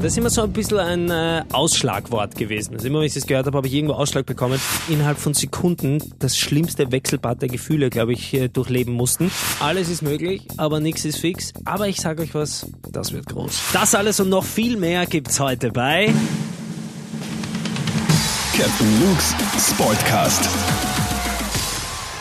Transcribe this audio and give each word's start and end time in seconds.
Das 0.00 0.12
ist 0.12 0.18
immer 0.18 0.30
so 0.30 0.42
ein 0.42 0.52
bisschen 0.52 0.78
ein 0.78 1.10
äh, 1.10 1.42
Ausschlagwort 1.52 2.36
gewesen. 2.36 2.74
Also 2.74 2.86
immer, 2.86 3.00
wenn 3.00 3.06
ich 3.06 3.14
das 3.14 3.26
gehört 3.26 3.46
habe, 3.46 3.56
habe 3.56 3.66
ich 3.66 3.74
irgendwo 3.74 3.94
Ausschlag 3.94 4.26
bekommen. 4.26 4.60
Innerhalb 4.88 5.18
von 5.18 5.34
Sekunden 5.34 6.00
das 6.20 6.38
schlimmste 6.38 6.92
Wechselbad 6.92 7.42
der 7.42 7.48
Gefühle, 7.48 7.90
glaube 7.90 8.12
ich, 8.12 8.32
äh, 8.32 8.46
durchleben 8.46 8.94
mussten. 8.94 9.32
Alles 9.58 9.88
ist 9.88 10.02
möglich, 10.02 10.46
aber 10.56 10.78
nichts 10.78 11.04
ist 11.04 11.18
fix. 11.18 11.52
Aber 11.64 11.88
ich 11.88 12.00
sage 12.00 12.22
euch 12.22 12.32
was, 12.32 12.70
das 12.92 13.12
wird 13.12 13.26
groß. 13.26 13.60
Das 13.72 13.96
alles 13.96 14.20
und 14.20 14.28
noch 14.28 14.44
viel 14.44 14.76
mehr 14.76 15.04
gibt's 15.04 15.40
heute 15.40 15.72
bei 15.72 16.14
Captain 18.56 19.00
Luke's 19.00 19.34
Sportcast. 19.68 20.48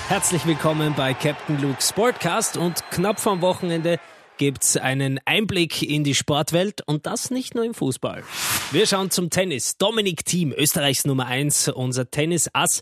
Herzlich 0.07 0.48
willkommen 0.48 0.96
bei 0.98 1.14
Captain 1.14 1.62
Luke 1.62 1.82
Sportcast 1.82 2.57
und 2.57 2.89
knapp 2.89 3.20
vorm 3.20 3.41
Wochenende 3.41 4.00
gibt's 4.38 4.77
einen 4.77 5.19
Einblick 5.25 5.81
in 5.81 6.04
die 6.04 6.15
Sportwelt 6.15 6.81
und 6.86 7.05
das 7.05 7.31
nicht 7.31 7.55
nur 7.55 7.63
im 7.63 7.73
Fußball. 7.73 8.23
Wir 8.71 8.87
schauen 8.87 9.11
zum 9.11 9.29
Tennis. 9.29 9.78
Dominik 9.78 10.25
Thiem, 10.25 10.54
Österreichs 10.55 11.05
Nummer 11.05 11.25
eins, 11.28 11.68
unser 11.68 12.09
Tennisass, 12.09 12.81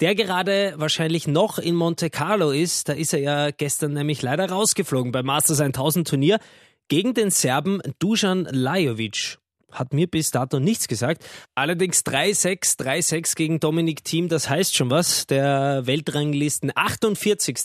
der 0.00 0.14
gerade 0.14 0.74
wahrscheinlich 0.76 1.26
noch 1.26 1.58
in 1.58 1.74
Monte 1.74 2.10
Carlo 2.10 2.50
ist. 2.50 2.88
Da 2.88 2.92
ist 2.92 3.12
er 3.12 3.20
ja 3.20 3.50
gestern 3.50 3.92
nämlich 3.92 4.22
leider 4.22 4.48
rausgeflogen 4.50 5.12
beim 5.12 5.26
Masters 5.26 5.60
1000 5.60 6.08
Turnier 6.08 6.38
gegen 6.88 7.14
den 7.14 7.30
Serben 7.30 7.80
Dusan 7.98 8.46
Lajovic 8.50 9.38
hat 9.72 9.92
mir 9.92 10.06
bis 10.06 10.30
dato 10.30 10.58
nichts 10.58 10.88
gesagt. 10.88 11.24
Allerdings 11.54 12.04
3-6, 12.04 12.78
3-6 12.78 13.36
gegen 13.36 13.60
Dominik 13.60 14.04
Thiem, 14.04 14.28
das 14.28 14.48
heißt 14.48 14.74
schon 14.74 14.90
was. 14.90 15.26
Der 15.26 15.86
Weltranglisten 15.86 16.72
48 16.74 17.58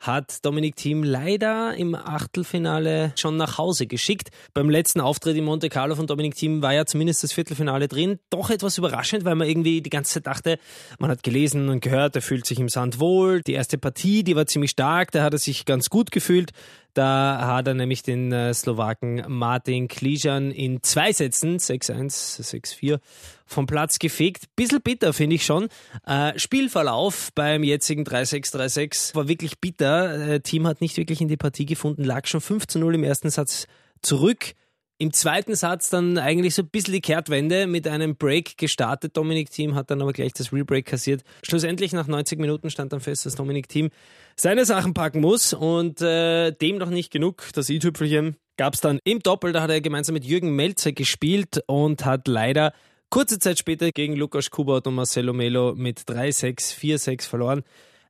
hat 0.00 0.44
Dominik 0.44 0.76
Thiem 0.76 1.02
leider 1.02 1.74
im 1.74 1.94
Achtelfinale 1.94 3.12
schon 3.16 3.36
nach 3.36 3.58
Hause 3.58 3.86
geschickt. 3.86 4.30
Beim 4.54 4.70
letzten 4.70 5.00
Auftritt 5.00 5.36
in 5.36 5.44
Monte 5.44 5.68
Carlo 5.68 5.94
von 5.94 6.06
Dominik 6.06 6.34
Thiem 6.34 6.62
war 6.62 6.72
ja 6.72 6.86
zumindest 6.86 7.24
das 7.24 7.32
Viertelfinale 7.32 7.88
drin. 7.88 8.18
Doch 8.30 8.50
etwas 8.50 8.78
überraschend, 8.78 9.24
weil 9.24 9.34
man 9.34 9.48
irgendwie 9.48 9.82
die 9.82 9.90
ganze 9.90 10.14
Zeit 10.14 10.26
dachte, 10.26 10.58
man 10.98 11.10
hat 11.10 11.22
gelesen 11.22 11.68
und 11.68 11.80
gehört, 11.80 12.16
er 12.16 12.22
fühlt 12.22 12.46
sich 12.46 12.60
im 12.60 12.68
Sand 12.68 13.00
wohl. 13.00 13.42
Die 13.42 13.52
erste 13.52 13.78
Partie, 13.78 14.22
die 14.22 14.36
war 14.36 14.46
ziemlich 14.46 14.70
stark, 14.70 15.10
da 15.10 15.22
hat 15.22 15.32
er 15.32 15.38
sich 15.38 15.64
ganz 15.64 15.90
gut 15.90 16.10
gefühlt. 16.10 16.52
Da 16.94 17.46
hat 17.46 17.68
er 17.68 17.74
nämlich 17.74 18.02
den 18.02 18.32
äh, 18.32 18.52
Slowaken 18.52 19.24
Martin 19.28 19.88
Klijan 19.88 20.50
in 20.50 20.82
zwei 20.82 21.12
Sätzen, 21.12 21.58
6-1, 21.58 22.40
6-4, 22.42 22.98
vom 23.46 23.66
Platz 23.66 23.98
gefegt. 23.98 24.54
Bisschen 24.56 24.80
bitter, 24.82 25.12
finde 25.12 25.36
ich 25.36 25.44
schon. 25.44 25.68
Äh, 26.06 26.38
Spielverlauf 26.38 27.30
beim 27.34 27.62
jetzigen 27.62 28.04
3-6, 28.04 28.54
3-6 28.54 29.14
war 29.14 29.28
wirklich 29.28 29.58
bitter. 29.60 30.28
Äh, 30.28 30.40
Team 30.40 30.66
hat 30.66 30.80
nicht 30.80 30.96
wirklich 30.96 31.20
in 31.20 31.28
die 31.28 31.36
Partie 31.36 31.66
gefunden, 31.66 32.04
lag 32.04 32.26
schon 32.26 32.40
5 32.40 32.74
0 32.74 32.94
im 32.96 33.04
ersten 33.04 33.30
Satz 33.30 33.66
zurück. 34.02 34.54
Im 35.00 35.12
zweiten 35.12 35.54
Satz 35.54 35.90
dann 35.90 36.18
eigentlich 36.18 36.56
so 36.56 36.62
ein 36.62 36.70
bisschen 36.70 36.94
die 36.94 37.00
Kehrtwende 37.00 37.68
mit 37.68 37.86
einem 37.86 38.16
Break 38.16 38.58
gestartet. 38.58 39.16
Dominik 39.16 39.48
Team 39.48 39.76
hat 39.76 39.92
dann 39.92 40.02
aber 40.02 40.12
gleich 40.12 40.32
das 40.32 40.52
Rebreak 40.52 40.86
kassiert. 40.86 41.22
Schlussendlich 41.44 41.92
nach 41.92 42.08
90 42.08 42.40
Minuten 42.40 42.68
stand 42.68 42.92
dann 42.92 42.98
fest, 42.98 43.24
dass 43.24 43.36
Dominik 43.36 43.68
Team 43.68 43.90
seine 44.34 44.64
Sachen 44.64 44.94
packen 44.94 45.20
muss 45.20 45.52
und 45.52 46.02
äh, 46.02 46.50
dem 46.50 46.78
noch 46.78 46.90
nicht 46.90 47.12
genug. 47.12 47.44
Das 47.54 47.70
i-Tüpfelchen 47.70 48.36
gab 48.56 48.74
es 48.74 48.80
dann 48.80 48.98
im 49.04 49.20
Doppel. 49.20 49.52
Da 49.52 49.62
hat 49.62 49.70
er 49.70 49.80
gemeinsam 49.80 50.14
mit 50.14 50.24
Jürgen 50.24 50.56
Melzer 50.56 50.90
gespielt 50.90 51.62
und 51.68 52.04
hat 52.04 52.26
leider 52.26 52.72
kurze 53.08 53.38
Zeit 53.38 53.60
später 53.60 53.92
gegen 53.92 54.16
Lukas 54.16 54.50
Kubot 54.50 54.84
und 54.88 54.96
Marcelo 54.96 55.32
Melo 55.32 55.76
mit 55.76 56.00
3-6, 56.00 56.76
4-6 56.76 57.28
verloren. 57.28 57.62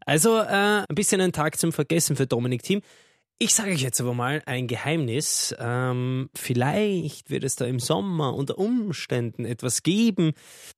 Also 0.07 0.39
äh, 0.39 0.85
ein 0.89 0.95
bisschen 0.95 1.21
ein 1.21 1.33
Tag 1.33 1.59
zum 1.59 1.71
Vergessen 1.71 2.17
für 2.17 2.27
Dominik 2.27 2.63
Team. 2.63 2.81
Ich 3.41 3.55
sage 3.55 3.71
euch 3.71 3.83
jetzt 3.83 4.01
aber 4.01 4.15
mal 4.15 4.43
ein 4.47 4.67
Geheimnis. 4.67 5.55
Ähm, 5.61 6.29
vielleicht 6.35 7.31
wird 7.31 7.45
es 7.45 7.55
da 7.55 7.67
im 7.67 7.79
Sommer 7.79 8.35
unter 8.35 8.59
Umständen 8.59 9.45
etwas 9.45 9.85
geben, 9.85 10.33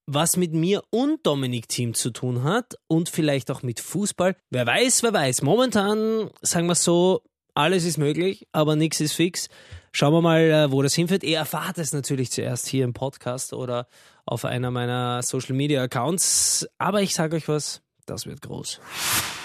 was 0.04 0.36
mit 0.36 0.52
mir 0.52 0.82
und 0.90 1.26
Dominik 1.26 1.68
Team 1.68 1.94
zu 1.94 2.10
tun 2.10 2.44
hat 2.44 2.74
und 2.86 3.08
vielleicht 3.08 3.50
auch 3.50 3.62
mit 3.62 3.80
Fußball. 3.80 4.36
Wer 4.50 4.66
weiß, 4.66 5.02
wer 5.02 5.14
weiß. 5.14 5.40
Momentan, 5.40 6.28
sagen 6.42 6.66
wir 6.66 6.74
so, 6.74 7.22
alles 7.54 7.86
ist 7.86 7.96
möglich, 7.96 8.46
aber 8.52 8.76
nichts 8.76 9.00
ist 9.00 9.14
fix. 9.14 9.48
Schauen 9.92 10.12
wir 10.12 10.20
mal, 10.20 10.40
äh, 10.42 10.70
wo 10.70 10.82
das 10.82 10.94
hinführt. 10.94 11.24
Ihr 11.24 11.38
erfahrt 11.38 11.78
es 11.78 11.94
natürlich 11.94 12.30
zuerst 12.30 12.66
hier 12.66 12.84
im 12.84 12.92
Podcast 12.92 13.54
oder 13.54 13.88
auf 14.26 14.44
einer 14.44 14.70
meiner 14.70 15.22
Social 15.22 15.56
Media 15.56 15.82
Accounts. 15.82 16.68
Aber 16.76 17.00
ich 17.00 17.14
sage 17.14 17.36
euch 17.36 17.48
was, 17.48 17.80
das 18.10 18.26
wird 18.26 18.42
groß. 18.42 18.80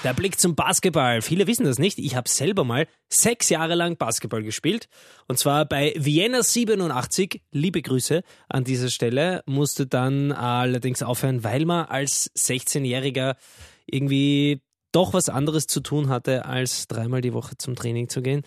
Der 0.03 0.13
Blick 0.13 0.39
zum 0.39 0.55
Basketball. 0.55 1.21
Viele 1.21 1.47
wissen 1.47 1.65
das 1.65 1.79
nicht. 1.79 1.99
Ich 1.99 2.15
habe 2.15 2.27
selber 2.27 2.63
mal 2.63 2.87
sechs 3.09 3.49
Jahre 3.49 3.75
lang 3.75 3.97
Basketball 3.97 4.43
gespielt. 4.43 4.87
Und 5.27 5.37
zwar 5.37 5.65
bei 5.65 5.93
Vienna 5.97 6.43
87. 6.43 7.41
Liebe 7.51 7.81
Grüße 7.81 8.23
an 8.49 8.63
dieser 8.63 8.89
Stelle. 8.89 9.43
Musste 9.45 9.87
dann 9.87 10.31
allerdings 10.31 11.03
aufhören, 11.03 11.43
weil 11.43 11.65
man 11.65 11.85
als 11.85 12.31
16-Jähriger 12.35 13.35
irgendwie 13.85 14.61
doch 14.91 15.13
was 15.13 15.29
anderes 15.29 15.67
zu 15.67 15.81
tun 15.81 16.09
hatte, 16.09 16.45
als 16.45 16.87
dreimal 16.87 17.21
die 17.21 17.33
Woche 17.33 17.57
zum 17.57 17.75
Training 17.75 18.09
zu 18.09 18.21
gehen. 18.21 18.41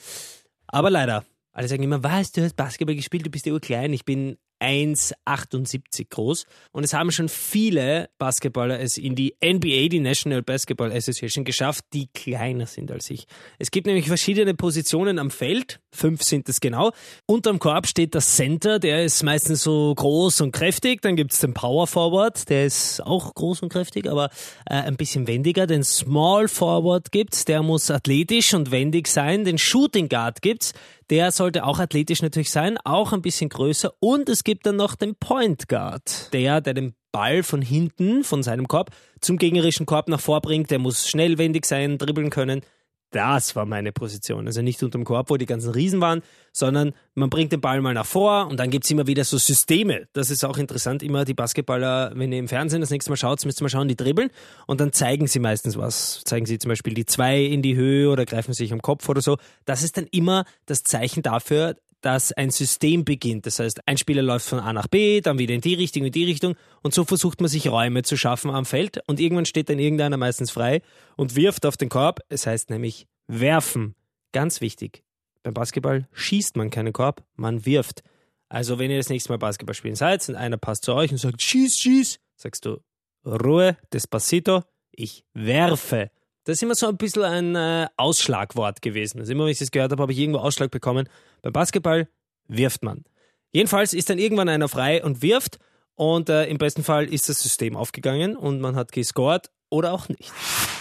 Aber 0.66 0.90
leider. 0.90 1.24
Alle 1.52 1.68
sagen 1.68 1.82
immer, 1.82 2.04
was, 2.04 2.32
du 2.32 2.42
hast 2.42 2.56
Basketball 2.56 2.94
gespielt, 2.94 3.26
du 3.26 3.30
bist 3.30 3.46
ja 3.46 3.58
klein. 3.58 3.92
Ich 3.92 4.04
bin 4.04 4.36
1,78 4.60 6.08
groß. 6.10 6.46
Und 6.72 6.84
es 6.84 6.92
haben 6.92 7.10
schon 7.10 7.28
viele 7.28 8.10
Basketballer 8.18 8.78
es 8.80 8.98
in 8.98 9.14
die 9.14 9.34
NBA, 9.42 9.88
die 9.88 10.00
National 10.00 10.42
Basketball 10.42 10.92
Association, 10.92 11.44
geschafft, 11.44 11.84
die 11.92 12.08
kleiner 12.08 12.66
sind 12.66 12.90
als 12.90 13.10
ich. 13.10 13.26
Es 13.58 13.70
gibt 13.70 13.86
nämlich 13.86 14.06
verschiedene 14.06 14.54
Positionen 14.54 15.18
am 15.18 15.30
Feld. 15.30 15.80
Fünf 15.90 16.22
sind 16.22 16.48
es 16.48 16.60
genau. 16.60 16.92
Unterm 17.26 17.58
Korb 17.58 17.86
steht 17.86 18.14
der 18.14 18.20
Center, 18.20 18.78
der 18.78 19.04
ist 19.04 19.22
meistens 19.22 19.62
so 19.62 19.94
groß 19.94 20.40
und 20.42 20.52
kräftig. 20.52 21.02
Dann 21.02 21.16
gibt 21.16 21.32
es 21.32 21.40
den 21.40 21.54
Power 21.54 21.86
Forward, 21.86 22.48
der 22.48 22.66
ist 22.66 23.00
auch 23.04 23.34
groß 23.34 23.62
und 23.62 23.68
kräftig, 23.70 24.08
aber 24.08 24.30
äh, 24.66 24.74
ein 24.74 24.96
bisschen 24.96 25.26
wendiger. 25.26 25.66
Den 25.66 25.84
Small 25.84 26.48
Forward 26.48 27.12
gibt's, 27.12 27.44
der 27.44 27.62
muss 27.62 27.90
athletisch 27.90 28.54
und 28.54 28.70
wendig 28.70 29.08
sein. 29.08 29.44
Den 29.44 29.58
Shooting 29.58 30.08
Guard 30.08 30.42
gibt's, 30.42 30.74
der 31.10 31.32
sollte 31.32 31.64
auch 31.64 31.78
athletisch 31.78 32.22
natürlich 32.22 32.50
sein, 32.50 32.78
auch 32.84 33.12
ein 33.12 33.22
bisschen 33.22 33.48
größer. 33.48 33.92
Und 34.00 34.28
es 34.28 34.44
gibt 34.44 34.66
dann 34.66 34.76
noch 34.76 34.94
den 34.94 35.14
Point 35.14 35.68
Guard, 35.68 36.32
der, 36.32 36.60
der 36.60 36.74
den 36.74 36.94
Ball 37.12 37.42
von 37.42 37.62
hinten, 37.62 38.24
von 38.24 38.42
seinem 38.42 38.68
Korb, 38.68 38.90
zum 39.20 39.38
gegnerischen 39.38 39.86
Korb 39.86 40.08
nach 40.08 40.20
vorbringt. 40.20 40.70
Der 40.70 40.78
muss 40.78 41.08
schnellwendig 41.08 41.64
sein, 41.64 41.98
dribbeln 41.98 42.30
können. 42.30 42.62
Das 43.10 43.56
war 43.56 43.64
meine 43.64 43.90
Position. 43.90 44.46
Also 44.46 44.60
nicht 44.60 44.82
unterm 44.82 45.04
Korb, 45.04 45.30
wo 45.30 45.38
die 45.38 45.46
ganzen 45.46 45.70
Riesen 45.70 46.00
waren, 46.00 46.22
sondern 46.52 46.92
man 47.14 47.30
bringt 47.30 47.52
den 47.52 47.60
Ball 47.60 47.80
mal 47.80 47.94
nach 47.94 48.04
vor 48.04 48.48
und 48.48 48.58
dann 48.60 48.68
gibt 48.70 48.84
es 48.84 48.90
immer 48.90 49.06
wieder 49.06 49.24
so 49.24 49.38
Systeme. 49.38 50.08
Das 50.12 50.30
ist 50.30 50.44
auch 50.44 50.58
interessant. 50.58 51.02
Immer 51.02 51.24
die 51.24 51.32
Basketballer, 51.32 52.12
wenn 52.14 52.32
ihr 52.32 52.38
im 52.38 52.48
Fernsehen 52.48 52.82
das 52.82 52.90
nächste 52.90 53.10
Mal 53.10 53.16
schaut, 53.16 53.42
müsst 53.46 53.60
ihr 53.60 53.64
mal 53.64 53.70
schauen, 53.70 53.88
die 53.88 53.96
dribbeln 53.96 54.30
und 54.66 54.80
dann 54.80 54.92
zeigen 54.92 55.26
sie 55.26 55.38
meistens 55.38 55.78
was. 55.78 56.22
Zeigen 56.24 56.44
sie 56.44 56.58
zum 56.58 56.68
Beispiel 56.68 56.92
die 56.92 57.06
zwei 57.06 57.42
in 57.42 57.62
die 57.62 57.76
Höhe 57.76 58.10
oder 58.10 58.26
greifen 58.26 58.52
sich 58.52 58.72
am 58.72 58.82
Kopf 58.82 59.08
oder 59.08 59.22
so. 59.22 59.38
Das 59.64 59.82
ist 59.82 59.96
dann 59.96 60.06
immer 60.10 60.44
das 60.66 60.82
Zeichen 60.82 61.22
dafür, 61.22 61.76
dass 62.00 62.32
ein 62.32 62.50
System 62.50 63.04
beginnt. 63.04 63.46
Das 63.46 63.58
heißt, 63.58 63.86
ein 63.86 63.98
Spieler 63.98 64.22
läuft 64.22 64.46
von 64.46 64.60
A 64.60 64.72
nach 64.72 64.86
B, 64.88 65.20
dann 65.20 65.38
wieder 65.38 65.54
in 65.54 65.60
die 65.60 65.74
Richtung, 65.74 66.04
in 66.04 66.12
die 66.12 66.24
Richtung 66.24 66.54
und 66.82 66.94
so 66.94 67.04
versucht 67.04 67.40
man 67.40 67.48
sich 67.48 67.68
Räume 67.68 68.02
zu 68.02 68.16
schaffen 68.16 68.50
am 68.50 68.64
Feld 68.64 69.00
und 69.06 69.20
irgendwann 69.20 69.46
steht 69.46 69.68
dann 69.68 69.78
irgendeiner 69.78 70.16
meistens 70.16 70.50
frei 70.50 70.82
und 71.16 71.36
wirft 71.36 71.66
auf 71.66 71.76
den 71.76 71.88
Korb. 71.88 72.20
Es 72.28 72.46
heißt 72.46 72.70
nämlich 72.70 73.06
werfen. 73.26 73.94
Ganz 74.32 74.60
wichtig. 74.60 75.02
Beim 75.42 75.54
Basketball 75.54 76.08
schießt 76.12 76.56
man 76.56 76.70
keinen 76.70 76.92
Korb, 76.92 77.24
man 77.34 77.64
wirft. 77.64 78.02
Also 78.48 78.78
wenn 78.78 78.90
ihr 78.90 78.96
das 78.96 79.08
nächste 79.08 79.32
Mal 79.32 79.38
Basketball 79.38 79.74
spielen 79.74 79.94
seid 79.94 80.26
und 80.28 80.36
einer 80.36 80.56
passt 80.56 80.84
zu 80.84 80.94
euch 80.94 81.10
und 81.10 81.18
sagt 81.18 81.42
schieß, 81.42 81.78
schieß, 81.78 82.18
sagst 82.36 82.64
du 82.64 82.78
Ruhe, 83.26 83.76
despacito, 83.92 84.62
ich 84.90 85.24
werfe. 85.34 86.10
Das 86.48 86.56
ist 86.56 86.62
immer 86.62 86.74
so 86.74 86.88
ein 86.88 86.96
bisschen 86.96 87.24
ein 87.24 87.54
äh, 87.56 87.88
Ausschlagwort 87.98 88.80
gewesen. 88.80 89.18
Also 89.18 89.32
immer, 89.32 89.44
wenn 89.44 89.50
ich 89.50 89.58
das 89.58 89.70
gehört 89.70 89.92
habe, 89.92 90.00
habe 90.00 90.12
ich 90.12 90.18
irgendwo 90.18 90.38
Ausschlag 90.38 90.70
bekommen. 90.70 91.06
Beim 91.42 91.52
Basketball 91.52 92.08
wirft 92.46 92.82
man. 92.82 93.04
Jedenfalls 93.52 93.92
ist 93.92 94.08
dann 94.08 94.18
irgendwann 94.18 94.48
einer 94.48 94.66
frei 94.66 95.04
und 95.04 95.20
wirft 95.20 95.58
und 95.94 96.30
äh, 96.30 96.46
im 96.46 96.56
besten 96.56 96.84
Fall 96.84 97.04
ist 97.12 97.28
das 97.28 97.42
System 97.42 97.76
aufgegangen 97.76 98.34
und 98.34 98.62
man 98.62 98.76
hat 98.76 98.92
gescored 98.92 99.50
oder 99.68 99.92
auch 99.92 100.08
nicht. 100.08 100.32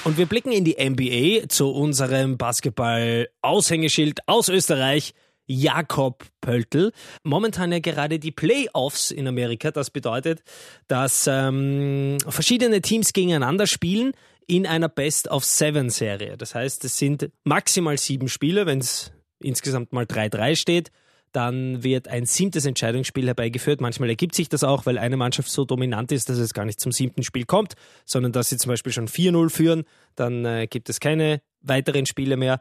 Und 0.05 0.17
wir 0.17 0.25
blicken 0.25 0.53
in 0.53 0.63
die 0.63 0.77
NBA 0.79 1.49
zu 1.49 1.69
unserem 1.69 2.37
Basketball-Aushängeschild 2.37 4.21
aus 4.25 4.47
Österreich. 4.47 5.13
Jakob 5.49 6.25
Pöltl. 6.41 6.91
Momentan 7.23 7.71
ja 7.71 7.79
gerade 7.79 8.19
die 8.19 8.31
Playoffs 8.31 9.11
in 9.11 9.27
Amerika. 9.27 9.71
Das 9.71 9.89
bedeutet, 9.89 10.43
dass 10.87 11.25
ähm, 11.29 12.17
verschiedene 12.27 12.81
Teams 12.81 13.13
gegeneinander 13.13 13.65
spielen 13.65 14.13
in 14.47 14.65
einer 14.65 14.89
Best-of-Seven-Serie. 14.89 16.37
Das 16.37 16.55
heißt, 16.55 16.83
es 16.85 16.97
sind 16.97 17.29
maximal 17.43 17.97
sieben 17.97 18.29
Spiele, 18.29 18.65
wenn 18.65 18.79
es 18.79 19.11
insgesamt 19.39 19.93
mal 19.93 20.05
3-3 20.05 20.55
steht. 20.55 20.91
Dann 21.31 21.83
wird 21.83 22.07
ein 22.07 22.25
siebtes 22.25 22.65
Entscheidungsspiel 22.65 23.27
herbeigeführt. 23.27 23.81
Manchmal 23.81 24.09
ergibt 24.09 24.35
sich 24.35 24.49
das 24.49 24.63
auch, 24.63 24.85
weil 24.85 24.97
eine 24.97 25.17
Mannschaft 25.17 25.49
so 25.49 25.65
dominant 25.65 26.11
ist, 26.11 26.29
dass 26.29 26.37
es 26.37 26.53
gar 26.53 26.65
nicht 26.65 26.79
zum 26.79 26.91
siebten 26.91 27.23
Spiel 27.23 27.45
kommt, 27.45 27.73
sondern 28.05 28.31
dass 28.31 28.49
sie 28.49 28.57
zum 28.57 28.69
Beispiel 28.69 28.93
schon 28.93 29.07
4-0 29.07 29.49
führen. 29.49 29.83
Dann 30.15 30.45
äh, 30.45 30.67
gibt 30.67 30.89
es 30.89 30.99
keine 30.99 31.41
weiteren 31.61 32.05
Spiele 32.05 32.37
mehr. 32.37 32.59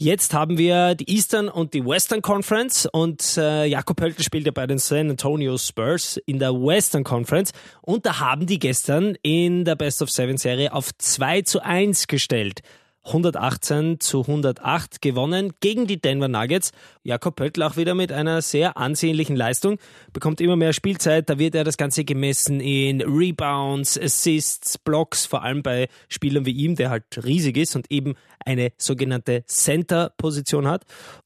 Jetzt 0.00 0.32
haben 0.32 0.58
wir 0.58 0.94
die 0.94 1.10
Eastern 1.12 1.48
und 1.48 1.74
die 1.74 1.84
Western 1.84 2.22
Conference 2.22 2.86
und 2.86 3.36
äh, 3.36 3.64
Jakob 3.64 4.00
Höltl 4.00 4.22
spielt 4.22 4.46
ja 4.46 4.52
bei 4.52 4.64
den 4.64 4.78
San 4.78 5.10
Antonio 5.10 5.58
Spurs 5.58 6.20
in 6.24 6.38
der 6.38 6.52
Western 6.52 7.02
Conference 7.02 7.50
und 7.82 8.06
da 8.06 8.20
haben 8.20 8.46
die 8.46 8.60
gestern 8.60 9.16
in 9.22 9.64
der 9.64 9.74
Best 9.74 10.00
of 10.00 10.10
Seven 10.10 10.36
Serie 10.36 10.72
auf 10.72 10.90
2 10.96 11.42
zu 11.42 11.64
1 11.64 12.06
gestellt. 12.06 12.60
118 13.08 14.00
zu 14.00 14.22
108 14.22 15.02
gewonnen 15.02 15.52
gegen 15.60 15.86
die 15.86 16.00
Denver 16.00 16.28
Nuggets. 16.28 16.72
Jakob 17.02 17.36
Pöttl 17.36 17.62
auch 17.62 17.76
wieder 17.76 17.94
mit 17.94 18.12
einer 18.12 18.42
sehr 18.42 18.76
ansehnlichen 18.76 19.36
Leistung, 19.36 19.78
bekommt 20.12 20.40
immer 20.40 20.56
mehr 20.56 20.72
Spielzeit. 20.72 21.28
Da 21.28 21.38
wird 21.38 21.54
er 21.54 21.64
das 21.64 21.76
Ganze 21.76 22.04
gemessen 22.04 22.60
in 22.60 23.02
Rebounds, 23.02 23.98
Assists, 23.98 24.78
Blocks, 24.78 25.26
vor 25.26 25.42
allem 25.42 25.62
bei 25.62 25.88
Spielern 26.08 26.46
wie 26.46 26.52
ihm, 26.52 26.76
der 26.76 26.90
halt 26.90 27.04
riesig 27.24 27.56
ist 27.56 27.76
und 27.76 27.90
eben 27.90 28.14
eine 28.44 28.72
sogenannte 28.78 29.44
Center-Position 29.46 30.68
hat. 30.68 30.84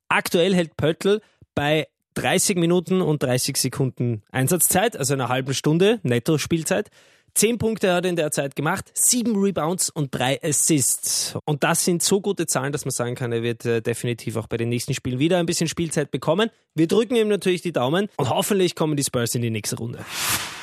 Aktuell 0.09 0.55
hält 0.55 0.77
Pöttl 0.77 1.21
bei 1.55 1.87
30 2.15 2.59
Minuten 2.59 3.01
und 3.01 3.23
30 3.23 3.57
Sekunden 3.57 4.23
Einsatzzeit, 4.31 4.97
also 4.97 5.15
einer 5.15 5.29
halben 5.29 5.55
Stunde 5.55 6.01
Netto-Spielzeit. 6.03 6.91
Zehn 7.35 7.57
Punkte 7.57 7.95
hat 7.95 8.05
er 8.05 8.11
in 8.11 8.17
der 8.17 8.31
Zeit 8.31 8.55
gemacht, 8.57 8.91
sieben 8.93 9.35
Rebounds 9.37 9.89
und 9.89 10.15
drei 10.15 10.39
Assists. 10.43 11.35
Und 11.47 11.65
das 11.65 11.83
sind 11.83 12.03
so 12.03 12.21
gute 12.21 12.47
Zahlen, 12.47 12.73
dass 12.73 12.85
man 12.85 12.93
sagen 12.93 13.15
kann, 13.15 13.33
er 13.33 13.43
wird 13.43 13.65
äh, 13.65 13.81
definitiv 13.81 14.37
auch 14.37 14.47
bei 14.49 14.59
den 14.59 14.69
nächsten 14.69 14.93
Spielen 14.93 15.19
wieder 15.19 15.39
ein 15.39 15.47
bisschen 15.47 15.67
Spielzeit 15.67 16.11
bekommen. 16.11 16.51
Wir 16.75 16.89
drücken 16.89 17.17
ihm 17.17 17.29
natürlich 17.29 17.63
die 17.63 17.73
Daumen 17.73 18.09
und 18.17 18.29
hoffentlich 18.29 18.75
kommen 18.75 18.97
die 18.97 19.03
Spurs 19.03 19.35
in 19.35 19.41
die 19.41 19.51
nächste 19.51 19.77
Runde. 19.77 20.05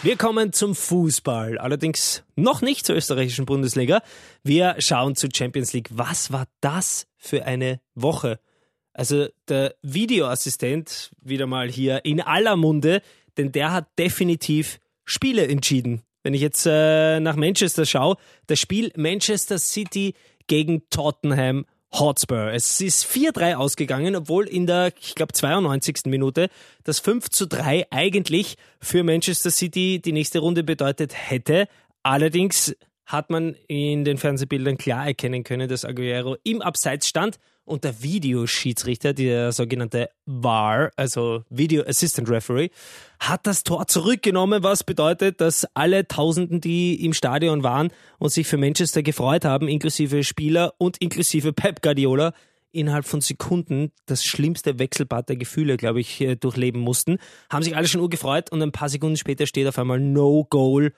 Wir 0.04 0.16
kommen 0.16 0.54
zum 0.54 0.75
Fußball, 0.75 1.57
allerdings 1.57 2.24
noch 2.36 2.62
nicht 2.62 2.86
zur 2.86 2.95
österreichischen 2.95 3.48
Bundesliga. 3.48 4.04
Wir 4.44 4.75
schauen 4.77 5.16
zur 5.16 5.31
Champions 5.36 5.74
League. 5.74 5.89
Was 5.92 6.31
war 6.31 6.45
das 6.62 7.07
für 7.18 7.45
eine 7.45 7.81
Woche? 7.95 8.39
Also 8.94 9.27
der 9.48 9.75
Videoassistent 9.81 11.12
wieder 11.19 11.48
mal 11.48 11.68
hier 11.68 12.06
in 12.06 12.21
aller 12.21 12.56
Munde, 12.56 13.01
denn 13.38 13.51
der 13.51 13.71
hat 13.71 13.88
definitiv 13.98 14.80
Spiele 15.04 15.48
entschieden 15.48 16.04
wenn 16.24 16.33
ich 16.33 16.42
jetzt 16.42 16.66
äh, 16.66 17.19
nach 17.19 17.36
Manchester 17.36 17.86
schaue, 17.86 18.18
das 18.48 18.60
Spiel 18.60 18.92
Manchester 18.95 19.57
City 19.57 20.13
gegen 20.48 20.89
Tottenham 20.89 21.66
Hotspur. 21.92 22.51
Es 22.54 22.81
ist 22.81 23.06
4-3 23.06 23.56
ausgegangen, 23.56 24.16
obwohl 24.16 24.48
in 24.48 24.68
der, 24.68 24.94
ich 25.00 25.16
glaube, 25.16 25.33
92. 25.33 26.06
Minute 26.06 26.50
das 26.83 27.00
5 27.00 27.30
zu 27.30 27.48
3 27.48 27.88
eigentlich 27.89 28.56
für 28.80 29.04
Manchester 29.04 29.50
City 29.50 30.00
die 30.00 30.12
nächste 30.12 30.39
Runde 30.39 30.63
bedeutet 30.63 31.13
hätte. 31.16 31.68
Allerdings 32.04 32.75
hat 33.06 33.31
man 33.31 33.56
in 33.68 34.06
den 34.06 34.18
Fernsehbildern 34.18 34.77
klar 34.77 35.07
erkennen 35.07 35.44
können, 35.44 35.68
dass 35.68 35.83
Aguero 35.83 36.38
im 36.44 36.62
Abseits 36.62 37.07
stand 37.07 37.39
und 37.69 37.83
der 37.83 38.01
Videoschiedsrichter, 38.01 39.13
der 39.13 39.51
sogenannte 39.51 40.10
VAR, 40.25 40.92
also 40.95 41.44
Video 41.50 41.83
Assistant 41.83 42.30
Referee, 42.30 42.69
hat 43.19 43.45
das 43.45 43.63
Tor 43.63 43.88
zurückgenommen, 43.88 44.63
was 44.63 44.83
bedeutet, 44.83 45.39
dass 45.39 45.68
alle 45.75 46.07
Tausenden, 46.07 46.62
die 46.62 47.06
im 47.06 47.13
Stadion 47.13 47.63
waren 47.63 47.89
und 48.18 48.31
sich 48.31 48.48
für 48.48 48.57
Manchester 48.57 49.04
gefreut 49.04 49.45
haben, 49.45 49.68
inklusive 49.68 50.24
Spieler 50.24 50.74
und 50.77 50.98
inklusive 50.98 51.54
Pep 51.54 51.81
Guardiola, 51.81 52.33
innerhalb 52.71 53.06
von 53.06 53.21
Sekunden 53.21 53.92
das 54.06 54.24
schlimmste 54.24 54.80
Wechselbad 54.80 55.30
der 55.30 55.38
Gefühle, 55.38 55.77
glaube 55.77 56.01
ich, 56.01 56.21
äh, 56.21 56.36
durchleben 56.36 56.81
mussten. 56.81 57.18
Haben 57.50 57.63
sich 57.63 57.75
alle 57.75 57.88
schon 57.88 58.01
urgefreut 58.01 58.51
und 58.51 58.62
ein 58.62 58.71
paar 58.71 58.89
Sekunden 58.89 59.18
später 59.18 59.48
steht 59.48 59.68
auf 59.68 59.80
einmal 59.80 60.00
No 60.00 60.45
Goal, 60.50 60.94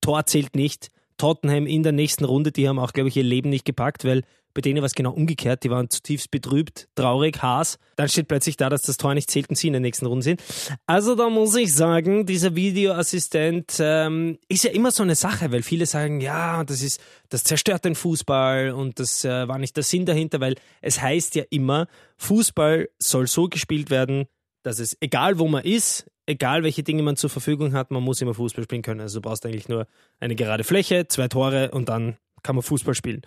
Tor 0.00 0.26
zählt 0.26 0.54
nicht. 0.54 0.90
Tottenham 1.18 1.66
in 1.66 1.82
der 1.82 1.92
nächsten 1.92 2.24
Runde, 2.24 2.52
die 2.52 2.68
haben 2.68 2.78
auch, 2.78 2.92
glaube 2.92 3.08
ich, 3.08 3.16
ihr 3.16 3.22
Leben 3.22 3.48
nicht 3.48 3.64
gepackt, 3.64 4.04
weil 4.04 4.22
bei 4.56 4.62
denen 4.62 4.80
war 4.80 4.86
es 4.86 4.94
genau 4.94 5.12
umgekehrt. 5.12 5.64
Die 5.64 5.70
waren 5.70 5.90
zutiefst 5.90 6.30
betrübt, 6.30 6.88
traurig, 6.94 7.42
Haas. 7.42 7.78
Dann 7.96 8.08
steht 8.08 8.26
plötzlich 8.26 8.56
da, 8.56 8.70
dass 8.70 8.80
das 8.80 8.96
Tor 8.96 9.12
nicht 9.12 9.30
zählt 9.30 9.50
und 9.50 9.56
sie 9.56 9.66
in 9.66 9.74
der 9.74 9.80
nächsten 9.80 10.06
Runde 10.06 10.24
sind. 10.24 10.42
Also 10.86 11.14
da 11.14 11.28
muss 11.28 11.54
ich 11.56 11.74
sagen, 11.74 12.24
dieser 12.24 12.56
Videoassistent 12.56 13.76
ähm, 13.80 14.38
ist 14.48 14.64
ja 14.64 14.70
immer 14.70 14.92
so 14.92 15.02
eine 15.02 15.14
Sache, 15.14 15.52
weil 15.52 15.62
viele 15.62 15.84
sagen, 15.84 16.22
ja, 16.22 16.64
das 16.64 16.80
ist, 16.80 17.02
das 17.28 17.44
zerstört 17.44 17.84
den 17.84 17.94
Fußball 17.94 18.70
und 18.70 18.98
das 18.98 19.26
äh, 19.26 19.46
war 19.46 19.58
nicht 19.58 19.76
der 19.76 19.84
Sinn 19.84 20.06
dahinter, 20.06 20.40
weil 20.40 20.54
es 20.80 21.02
heißt 21.02 21.34
ja 21.34 21.44
immer, 21.50 21.86
Fußball 22.16 22.88
soll 22.98 23.26
so 23.26 23.48
gespielt 23.48 23.90
werden, 23.90 24.24
dass 24.62 24.78
es 24.78 24.96
egal 25.00 25.38
wo 25.38 25.48
man 25.48 25.64
ist, 25.64 26.06
egal 26.24 26.62
welche 26.62 26.82
Dinge 26.82 27.02
man 27.02 27.16
zur 27.16 27.28
Verfügung 27.28 27.74
hat, 27.74 27.90
man 27.90 28.02
muss 28.02 28.22
immer 28.22 28.32
Fußball 28.32 28.64
spielen 28.64 28.80
können. 28.80 29.02
Also 29.02 29.20
du 29.20 29.28
brauchst 29.28 29.44
eigentlich 29.44 29.68
nur 29.68 29.86
eine 30.18 30.34
gerade 30.34 30.64
Fläche, 30.64 31.08
zwei 31.08 31.28
Tore 31.28 31.72
und 31.72 31.90
dann 31.90 32.16
kann 32.42 32.56
man 32.56 32.62
Fußball 32.62 32.94
spielen. 32.94 33.20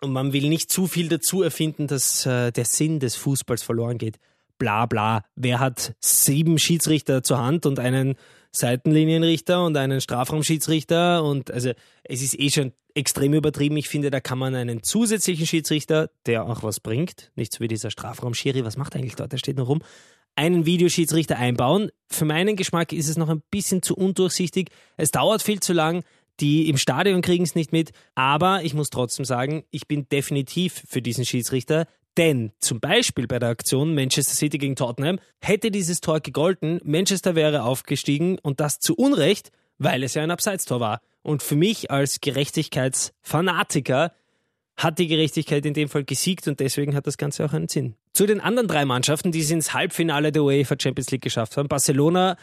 Und 0.00 0.12
man 0.12 0.32
will 0.32 0.48
nicht 0.48 0.70
zu 0.70 0.86
viel 0.86 1.08
dazu 1.08 1.42
erfinden, 1.42 1.86
dass 1.86 2.26
äh, 2.26 2.52
der 2.52 2.64
Sinn 2.64 3.00
des 3.00 3.16
Fußballs 3.16 3.62
verloren 3.62 3.98
geht. 3.98 4.18
Bla 4.58 4.86
bla. 4.86 5.24
Wer 5.34 5.60
hat 5.60 5.94
sieben 6.00 6.58
Schiedsrichter 6.58 7.22
zur 7.22 7.38
Hand 7.38 7.66
und 7.66 7.78
einen 7.78 8.16
Seitenlinienrichter 8.52 9.64
und 9.64 9.76
einen 9.76 10.00
Strafraumschiedsrichter? 10.00 11.24
Und 11.24 11.50
also 11.50 11.72
es 12.04 12.22
ist 12.22 12.38
eh 12.38 12.50
schon 12.50 12.72
extrem 12.94 13.34
übertrieben. 13.34 13.76
Ich 13.76 13.88
finde, 13.88 14.10
da 14.10 14.20
kann 14.20 14.38
man 14.38 14.54
einen 14.54 14.82
zusätzlichen 14.82 15.46
Schiedsrichter, 15.46 16.10
der 16.24 16.46
auch 16.46 16.62
was 16.62 16.80
bringt, 16.80 17.30
nicht 17.34 17.52
so 17.52 17.60
wie 17.60 17.68
dieser 17.68 17.90
Strafraumschiri, 17.90 18.64
was 18.64 18.76
macht 18.76 18.96
eigentlich 18.96 19.16
dort? 19.16 19.32
Der 19.32 19.38
steht 19.38 19.58
noch 19.58 19.68
rum, 19.68 19.82
einen 20.34 20.66
Videoschiedsrichter 20.66 21.36
einbauen. 21.36 21.90
Für 22.08 22.24
meinen 22.24 22.56
Geschmack 22.56 22.92
ist 22.92 23.08
es 23.08 23.16
noch 23.16 23.28
ein 23.28 23.42
bisschen 23.50 23.82
zu 23.82 23.94
undurchsichtig. 23.96 24.70
Es 24.96 25.10
dauert 25.10 25.42
viel 25.42 25.60
zu 25.60 25.72
lang. 25.72 26.04
Die 26.40 26.68
im 26.68 26.76
Stadion 26.76 27.22
kriegen 27.22 27.44
es 27.44 27.54
nicht 27.54 27.72
mit, 27.72 27.92
aber 28.14 28.62
ich 28.62 28.74
muss 28.74 28.90
trotzdem 28.90 29.24
sagen, 29.24 29.64
ich 29.70 29.88
bin 29.88 30.08
definitiv 30.08 30.82
für 30.86 31.00
diesen 31.00 31.24
Schiedsrichter, 31.24 31.86
denn 32.16 32.52
zum 32.60 32.80
Beispiel 32.80 33.26
bei 33.26 33.38
der 33.38 33.50
Aktion 33.50 33.94
Manchester 33.94 34.34
City 34.34 34.58
gegen 34.58 34.76
Tottenham 34.76 35.18
hätte 35.40 35.70
dieses 35.70 36.00
Tor 36.00 36.20
gegolten, 36.20 36.80
Manchester 36.84 37.34
wäre 37.34 37.62
aufgestiegen 37.62 38.38
und 38.38 38.60
das 38.60 38.78
zu 38.78 38.94
Unrecht, 38.94 39.50
weil 39.78 40.02
es 40.02 40.14
ja 40.14 40.22
ein 40.22 40.30
Abseitstor 40.30 40.80
war. 40.80 41.00
Und 41.22 41.42
für 41.42 41.56
mich 41.56 41.90
als 41.90 42.20
Gerechtigkeitsfanatiker 42.20 44.12
hat 44.76 44.98
die 44.98 45.06
Gerechtigkeit 45.06 45.64
in 45.64 45.74
dem 45.74 45.88
Fall 45.88 46.04
gesiegt 46.04 46.46
und 46.48 46.60
deswegen 46.60 46.94
hat 46.94 47.06
das 47.06 47.16
Ganze 47.16 47.44
auch 47.44 47.52
einen 47.52 47.68
Sinn. 47.68 47.94
Zu 48.12 48.26
den 48.26 48.40
anderen 48.40 48.68
drei 48.68 48.84
Mannschaften, 48.84 49.32
die 49.32 49.40
es 49.40 49.50
ins 49.50 49.74
Halbfinale 49.74 50.32
der 50.32 50.42
UEFA 50.42 50.76
Champions 50.80 51.10
League 51.10 51.22
geschafft 51.22 51.56
haben. 51.56 51.68
Barcelona 51.68 52.36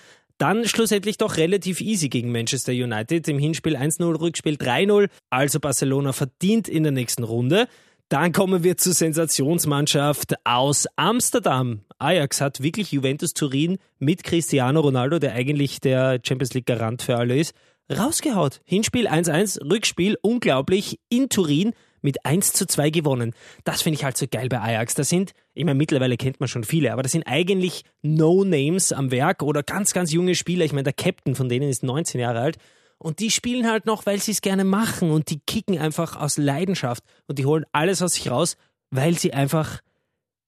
dann 0.44 0.68
schlussendlich 0.68 1.16
doch 1.18 1.38
relativ 1.38 1.80
easy 1.80 2.10
gegen 2.10 2.30
Manchester 2.30 2.74
United. 2.74 3.30
Im 3.30 3.40
Hinspiel 3.40 3.78
1-0, 3.78 4.20
Rückspiel 4.20 4.56
3-0. 4.56 5.08
Also 5.30 5.62
Barcelona 5.62 6.12
verdient 6.12 6.68
in 6.68 6.84
der 6.84 6.92
nächsten 6.92 7.24
Runde. 7.24 7.70
Dann 8.10 8.34
kommen 8.34 8.62
wir 8.62 8.76
zur 8.76 8.92
Sensationsmannschaft 8.92 10.34
aus 10.44 10.86
Amsterdam. 10.98 11.86
Ajax 11.98 12.42
hat 12.42 12.62
wirklich 12.62 12.92
Juventus 12.92 13.34
Turin 13.34 13.78
mit 14.00 14.26
Cristiano 14.26 14.82
Ronaldo, 14.82 15.18
der 15.18 15.32
eigentlich 15.32 15.80
der 15.80 16.20
Champions 16.22 16.54
League 16.54 16.66
Garant 16.66 17.04
für 17.04 17.16
alle 17.16 17.38
ist, 17.38 17.56
rausgehaut. 17.90 18.60
Hinspiel 18.66 19.08
1-1, 19.08 19.62
Rückspiel 19.72 20.18
unglaublich 20.22 21.00
in 21.08 21.30
Turin 21.30 21.72
mit 22.04 22.26
1 22.26 22.54
zu 22.54 22.68
2 22.68 22.90
gewonnen. 22.90 23.34
Das 23.64 23.82
finde 23.82 23.98
ich 23.98 24.04
halt 24.04 24.18
so 24.18 24.28
geil 24.30 24.50
bei 24.50 24.60
Ajax. 24.60 24.94
Da 24.96 25.04
sind, 25.04 25.32
ich 25.54 25.66
meine, 25.66 25.78
mittlerweile 25.78 26.18
kennt 26.18 26.40
man 26.40 26.48
schon 26.48 26.64
viele, 26.64 26.94
aber 26.94 27.02
das 27.02 27.14
sind 27.14 27.24
eigentlich 27.24 27.84
No-Names 28.02 28.92
am 28.94 29.12
Werk 29.12 29.42
oder 29.42 29.64
ganz, 29.64 29.94
ganz 29.94 30.12
junge 30.12 30.36
Spieler. 30.36 30.66
Ich 30.66 30.74
meine, 30.74 30.84
der 30.84 30.94
Captain 30.94 31.36
von 31.36 31.50
denen 31.50 31.70
ist 31.70 31.84
19 31.84 32.22
Jahre 32.22 32.40
alt. 32.40 32.58
Und 32.98 33.20
die 33.20 33.32
spielen 33.32 33.70
halt 33.70 33.86
noch, 33.86 34.06
weil 34.06 34.20
sie 34.20 34.32
es 34.32 34.42
gerne 34.42 34.64
machen 34.64 35.12
und 35.12 35.30
die 35.30 35.40
kicken 35.40 35.78
einfach 35.78 36.16
aus 36.16 36.38
Leidenschaft 36.38 37.04
und 37.28 37.38
die 37.38 37.46
holen 37.46 37.66
alles 37.74 38.02
aus 38.02 38.14
sich 38.14 38.32
raus, 38.32 38.56
weil 38.92 39.18
sie 39.18 39.34
einfach, 39.34 39.82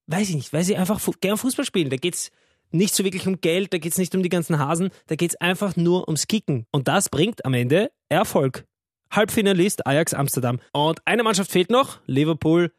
weiß 0.07 0.29
ich 0.29 0.35
nicht, 0.35 0.53
weil 0.53 0.63
sie 0.63 0.77
einfach 0.77 1.01
gern 1.19 1.37
Fußball 1.37 1.65
spielen. 1.65 1.89
Da 1.89 1.97
geht's 1.97 2.31
nicht 2.71 2.95
so 2.95 3.03
wirklich 3.03 3.27
um 3.27 3.41
Geld, 3.41 3.73
da 3.73 3.77
geht's 3.77 3.97
nicht 3.97 4.15
um 4.15 4.23
die 4.23 4.29
ganzen 4.29 4.59
Hasen, 4.59 4.89
da 5.07 5.15
geht's 5.15 5.35
einfach 5.35 5.75
nur 5.75 6.07
ums 6.07 6.27
Kicken. 6.27 6.65
Und 6.71 6.87
das 6.87 7.09
bringt 7.09 7.43
am 7.45 7.53
Ende 7.53 7.91
Erfolg. 8.09 8.65
Halbfinalist 9.11 9.85
Ajax 9.87 10.13
Amsterdam. 10.13 10.59
Und 10.71 10.99
eine 11.05 11.23
Mannschaft 11.23 11.51
fehlt 11.51 11.69
noch, 11.69 11.99
Liverpool. 12.05 12.71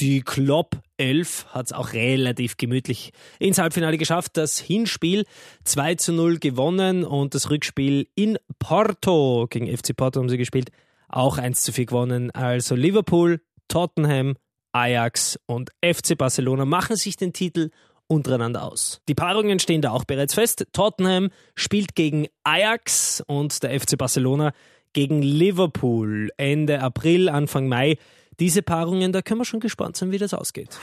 Die 0.00 0.22
Klopp 0.22 0.78
11 0.96 1.46
hat 1.50 1.66
es 1.66 1.72
auch 1.72 1.92
relativ 1.92 2.56
gemütlich 2.56 3.12
ins 3.38 3.58
Halbfinale 3.58 3.98
geschafft. 3.98 4.36
Das 4.38 4.58
Hinspiel 4.58 5.26
2 5.64 5.96
zu 5.96 6.12
0 6.12 6.38
gewonnen 6.38 7.04
und 7.04 7.34
das 7.34 7.50
Rückspiel 7.50 8.08
in 8.14 8.38
Porto 8.58 9.46
gegen 9.50 9.66
FC 9.66 9.94
Porto 9.94 10.20
haben 10.20 10.30
sie 10.30 10.38
gespielt. 10.38 10.70
Auch 11.08 11.36
1 11.36 11.62
zu 11.62 11.72
4 11.72 11.86
gewonnen. 11.86 12.30
Also 12.30 12.74
Liverpool, 12.76 13.42
Tottenham, 13.68 14.36
Ajax 14.72 15.38
und 15.46 15.70
FC 15.84 16.16
Barcelona 16.16 16.64
machen 16.64 16.96
sich 16.96 17.16
den 17.16 17.34
Titel 17.34 17.70
untereinander 18.06 18.64
aus. 18.64 19.00
Die 19.08 19.14
Paarungen 19.14 19.58
stehen 19.58 19.82
da 19.82 19.90
auch 19.90 20.04
bereits 20.04 20.34
fest. 20.34 20.66
Tottenham 20.72 21.30
spielt 21.54 21.94
gegen 21.94 22.26
Ajax 22.42 23.22
und 23.26 23.62
der 23.62 23.78
FC 23.78 23.96
Barcelona 23.98 24.52
gegen 24.92 25.22
Liverpool 25.22 26.30
Ende 26.36 26.80
April, 26.80 27.28
Anfang 27.28 27.68
Mai. 27.68 27.98
Diese 28.38 28.62
Paarungen, 28.62 29.12
da 29.12 29.22
können 29.22 29.40
wir 29.40 29.44
schon 29.44 29.60
gespannt 29.60 29.96
sein, 29.96 30.12
wie 30.12 30.18
das 30.18 30.32
ausgeht. 30.32 30.78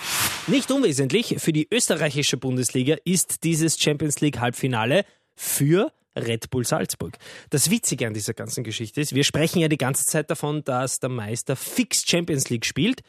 Nicht 0.47 0.69
unwesentlich 0.71 1.35
für 1.39 1.53
die 1.53 1.67
österreichische 1.71 2.37
Bundesliga 2.37 2.95
ist 3.03 3.43
dieses 3.43 3.79
Champions 3.79 4.21
League 4.21 4.39
Halbfinale 4.39 5.05
für 5.35 5.91
Red 6.15 6.49
Bull 6.49 6.65
Salzburg. 6.65 7.17
Das 7.49 7.69
Witzige 7.69 8.07
an 8.07 8.13
dieser 8.13 8.33
ganzen 8.33 8.63
Geschichte 8.63 9.01
ist, 9.01 9.15
wir 9.15 9.23
sprechen 9.23 9.59
ja 9.59 9.67
die 9.67 9.77
ganze 9.77 10.05
Zeit 10.05 10.29
davon, 10.29 10.63
dass 10.63 10.99
der 10.99 11.09
Meister 11.09 11.55
fix 11.55 12.03
Champions 12.07 12.49
League 12.49 12.65
spielt, 12.65 13.01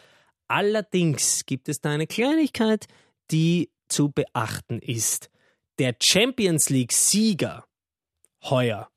Allerdings 0.49 1.45
gibt 1.45 1.69
es 1.69 1.81
da 1.81 1.91
eine 1.91 2.07
Kleinigkeit, 2.07 2.87
die 3.31 3.71
zu 3.89 4.11
beachten 4.11 4.79
ist. 4.81 5.31
Der 5.79 5.95
Champions 6.03 6.71
League-Sieger 6.71 7.67
heuer 8.45 8.91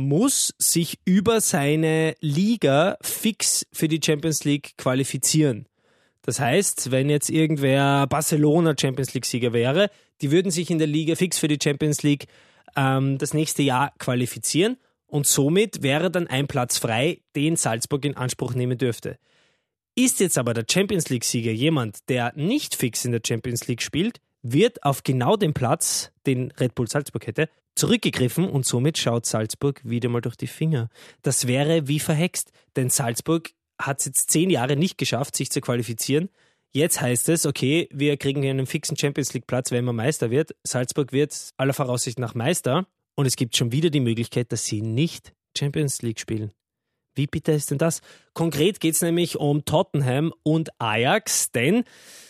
muss 0.00 0.52
sich 0.58 0.98
über 1.04 1.40
seine 1.40 2.14
Liga 2.20 2.96
fix 3.02 3.66
für 3.72 3.88
die 3.88 4.00
Champions 4.04 4.44
League 4.44 4.76
qualifizieren. 4.76 5.66
Das 6.22 6.40
heißt, 6.40 6.90
wenn 6.90 7.08
jetzt 7.08 7.30
irgendwer 7.30 8.06
Barcelona 8.06 8.74
Champions 8.78 9.14
League-Sieger 9.14 9.52
wäre, 9.52 9.90
die 10.20 10.30
würden 10.30 10.50
sich 10.50 10.70
in 10.70 10.78
der 10.78 10.86
Liga 10.86 11.14
fix 11.14 11.38
für 11.38 11.48
die 11.48 11.58
Champions 11.62 12.02
League 12.02 12.26
ähm, 12.76 13.18
das 13.18 13.34
nächste 13.34 13.62
Jahr 13.62 13.92
qualifizieren 13.98 14.76
und 15.06 15.26
somit 15.26 15.82
wäre 15.82 16.10
dann 16.10 16.26
ein 16.26 16.46
Platz 16.46 16.78
frei, 16.78 17.20
den 17.36 17.56
Salzburg 17.56 18.04
in 18.04 18.16
Anspruch 18.16 18.54
nehmen 18.54 18.78
dürfte. 18.78 19.18
Ist 19.96 20.20
jetzt 20.20 20.38
aber 20.38 20.54
der 20.54 20.66
Champions 20.70 21.08
League-Sieger 21.08 21.52
jemand, 21.52 22.08
der 22.08 22.32
nicht 22.36 22.76
fix 22.76 23.04
in 23.04 23.12
der 23.12 23.22
Champions 23.26 23.66
League 23.66 23.82
spielt, 23.82 24.20
wird 24.42 24.84
auf 24.84 25.02
genau 25.02 25.36
den 25.36 25.52
Platz, 25.52 26.12
den 26.26 26.52
Red 26.52 26.74
Bull 26.74 26.88
Salzburg 26.88 27.26
hätte, 27.26 27.48
zurückgegriffen 27.74 28.48
und 28.48 28.66
somit 28.66 28.98
schaut 28.98 29.26
Salzburg 29.26 29.80
wieder 29.84 30.08
mal 30.08 30.20
durch 30.20 30.36
die 30.36 30.46
Finger. 30.46 30.88
Das 31.22 31.46
wäre 31.46 31.88
wie 31.88 32.00
verhext, 32.00 32.52
denn 32.76 32.90
Salzburg 32.90 33.50
hat 33.78 34.00
es 34.00 34.06
jetzt 34.06 34.30
zehn 34.30 34.50
Jahre 34.50 34.76
nicht 34.76 34.98
geschafft, 34.98 35.36
sich 35.36 35.50
zu 35.50 35.60
qualifizieren. 35.60 36.28
Jetzt 36.72 37.00
heißt 37.00 37.28
es, 37.30 37.46
okay, 37.46 37.88
wir 37.92 38.16
kriegen 38.16 38.44
einen 38.46 38.66
fixen 38.66 38.96
Champions 38.96 39.32
League 39.34 39.46
Platz, 39.46 39.70
wenn 39.70 39.84
man 39.84 39.96
Meister 39.96 40.30
wird. 40.30 40.54
Salzburg 40.64 41.12
wird 41.12 41.50
aller 41.56 41.72
Voraussicht 41.72 42.18
nach 42.18 42.34
Meister 42.34 42.86
und 43.16 43.26
es 43.26 43.36
gibt 43.36 43.56
schon 43.56 43.72
wieder 43.72 43.90
die 43.90 44.00
Möglichkeit, 44.00 44.52
dass 44.52 44.64
sie 44.64 44.82
nicht 44.82 45.32
Champions 45.56 46.02
League 46.02 46.20
spielen. 46.20 46.52
Wie 47.14 47.26
bitter 47.26 47.52
ist 47.52 47.70
denn 47.70 47.78
das? 47.78 48.00
Konkret 48.34 48.80
geht 48.80 48.94
es 48.94 49.02
nämlich 49.02 49.36
um 49.36 49.64
Tottenham 49.64 50.32
und 50.42 50.70
Ajax, 50.78 51.50
denn 51.50 51.84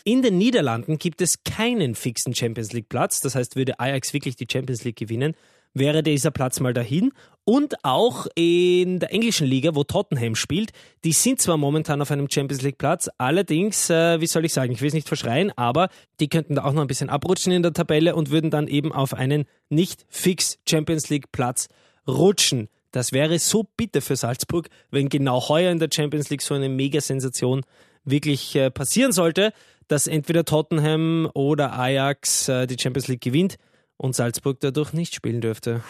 in 0.05 0.23
den 0.23 0.39
Niederlanden 0.39 0.99
gibt 0.99 1.21
es 1.21 1.45
keinen 1.45 1.95
fixen 1.95 2.35
Champions 2.35 2.73
League 2.73 2.89
Platz. 2.89 3.21
Das 3.21 3.35
heißt, 3.35 3.57
würde 3.57 3.79
Ajax 3.79 4.13
wirklich 4.13 4.37
die 4.37 4.47
Champions 4.51 4.85
League 4.85 4.97
gewinnen, 4.97 5.35
wäre 5.75 6.03
dieser 6.03 6.31
Platz 6.31 6.61
mal 6.61 6.73
dahin. 6.73 7.13
Und 7.45 7.85
auch 7.85 8.27
in 8.35 9.01
der 9.01 9.13
englischen 9.13 9.47
Liga, 9.47 9.75
wo 9.75 9.83
Tottenham 9.83 10.37
spielt, 10.37 10.71
die 11.05 11.13
sind 11.13 11.41
zwar 11.41 11.57
momentan 11.57 12.01
auf 12.01 12.11
einem 12.11 12.31
Champions 12.31 12.63
League 12.63 12.79
Platz, 12.79 13.09
allerdings, 13.19 13.91
äh, 13.91 14.21
wie 14.21 14.27
soll 14.27 14.45
ich 14.45 14.53
sagen, 14.53 14.73
ich 14.73 14.81
will 14.81 14.89
es 14.89 14.95
nicht 14.95 15.09
verschreien, 15.09 15.51
aber 15.57 15.89
die 16.21 16.29
könnten 16.29 16.55
da 16.55 16.65
auch 16.65 16.73
noch 16.73 16.83
ein 16.83 16.87
bisschen 16.87 17.11
abrutschen 17.11 17.53
in 17.53 17.63
der 17.63 17.73
Tabelle 17.73 18.15
und 18.15 18.31
würden 18.31 18.51
dann 18.51 18.69
eben 18.69 18.93
auf 18.93 19.15
einen 19.15 19.47
nicht 19.69 20.07
fix 20.09 20.59
Champions 20.69 21.09
League 21.09 21.33
Platz 21.33 21.69
rutschen. 22.07 22.69
Das 22.93 23.13
wäre 23.13 23.39
so 23.39 23.67
bitter 23.77 24.01
für 24.03 24.17
Salzburg, 24.17 24.69
wenn 24.91 25.09
genau 25.09 25.49
heuer 25.49 25.71
in 25.71 25.79
der 25.79 25.89
Champions 25.93 26.31
League 26.31 26.43
so 26.43 26.55
eine 26.55 26.69
Mega-Sensation 26.69 27.63
wirklich 28.05 28.57
äh, 28.57 28.71
passieren 28.71 29.13
sollte, 29.13 29.53
dass 29.89 30.07
entweder 30.07 30.45
Tottenham 30.45 31.31
oder 31.35 31.79
Ajax 31.79 32.49
äh, 32.49 32.67
die 32.67 32.77
Champions 32.81 33.09
League 33.09 33.21
gewinnt 33.21 33.57
und 33.97 34.17
Salzburg 34.17 34.59
dadurch 34.61 34.93
nicht 34.93 35.15
spielen 35.15 35.41
dürfte. 35.41 35.83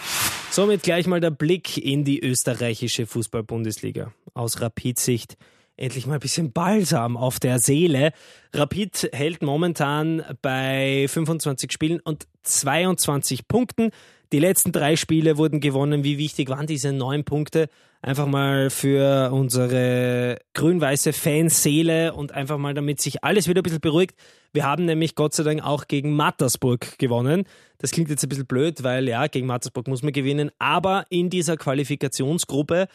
Somit 0.50 0.83
gleich 0.83 1.07
mal 1.07 1.21
der 1.21 1.30
Blick 1.30 1.76
in 1.76 2.04
die 2.04 2.21
österreichische 2.21 3.07
Fußball-Bundesliga. 3.07 4.12
Aus 4.35 4.61
Rapid-Sicht 4.61 5.37
endlich 5.80 6.07
mal 6.07 6.14
ein 6.14 6.21
bisschen 6.21 6.52
Balsam 6.52 7.16
auf 7.16 7.40
der 7.40 7.59
Seele. 7.59 8.12
Rapid 8.52 9.11
hält 9.12 9.42
momentan 9.42 10.23
bei 10.42 11.07
25 11.09 11.73
Spielen 11.73 12.00
und 12.00 12.26
22 12.42 13.49
Punkten. 13.49 13.90
Die 14.33 14.39
letzten 14.39 14.71
drei 14.71 14.97
Spiele 14.97 15.39
wurden 15.39 15.61
gewonnen. 15.61 16.05
Wie 16.05 16.19
wichtig 16.19 16.49
waren 16.49 16.67
diese 16.67 16.93
neun 16.93 17.25
Punkte? 17.25 17.69
Einfach 18.02 18.26
mal 18.26 18.71
für 18.71 19.30
unsere 19.30 20.38
grün-weiße 20.54 21.12
Fanseele 21.12 22.14
und 22.14 22.33
einfach 22.33 22.57
mal 22.57 22.73
damit 22.73 22.99
sich 22.99 23.23
alles 23.23 23.47
wieder 23.47 23.61
ein 23.61 23.62
bisschen 23.62 23.80
beruhigt. 23.80 24.16
Wir 24.52 24.64
haben 24.64 24.87
nämlich 24.87 25.14
Gott 25.14 25.35
sei 25.35 25.42
Dank 25.42 25.62
auch 25.62 25.87
gegen 25.87 26.16
Mattersburg 26.16 26.99
gewonnen. 26.99 27.45
Das 27.78 27.92
klingt 27.92 28.11
jetzt 28.11 28.23
ein 28.25 28.28
bisschen 28.28 28.47
blöd, 28.47 28.83
weil 28.83 29.07
ja, 29.07 29.26
gegen 29.26 29.47
Mattersburg 29.47 29.87
muss 29.87 30.02
man 30.02 30.12
gewinnen. 30.12 30.50
Aber 30.59 31.04
in 31.09 31.30
dieser 31.30 31.57
Qualifikationsgruppe 31.57 32.88